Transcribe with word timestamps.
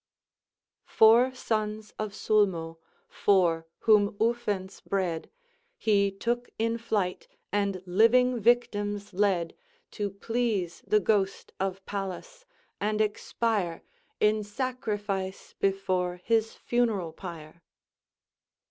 "Four 0.87 1.31
sons 1.35 1.93
of 1.99 2.13
Sulmo, 2.15 2.77
four 3.07 3.67
whom 3.81 4.13
Ufens 4.17 4.83
bred, 4.83 5.29
He 5.77 6.09
took 6.09 6.49
in 6.57 6.79
flight, 6.79 7.27
and 7.51 7.83
living 7.85 8.39
victims 8.39 9.13
led, 9.13 9.55
To 9.91 10.09
please 10.09 10.81
the 10.87 10.99
ghost 10.99 11.53
of 11.59 11.85
Pallas, 11.85 12.47
and 12.79 12.99
expire 12.99 13.83
In 14.19 14.43
sacrifice 14.43 15.53
before 15.59 16.19
his 16.23 16.55
fun'ral 16.55 17.13
pyre." 17.15 17.61